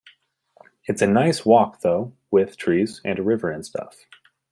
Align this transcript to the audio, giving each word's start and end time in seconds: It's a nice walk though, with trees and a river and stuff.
It's 0.85 1.03
a 1.03 1.05
nice 1.05 1.45
walk 1.45 1.81
though, 1.81 2.11
with 2.31 2.57
trees 2.57 3.01
and 3.05 3.19
a 3.19 3.21
river 3.21 3.51
and 3.51 3.63
stuff. 3.63 4.07